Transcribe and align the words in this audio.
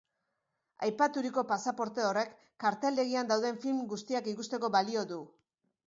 Aipaturiko 0.87 1.43
pasaporte 1.51 2.05
horrek 2.07 2.33
karteldegian 2.65 3.33
dauden 3.35 3.63
film 3.67 3.87
guztiak 3.95 4.35
ikusteko 4.37 4.77
balio 4.79 5.07
du. 5.15 5.25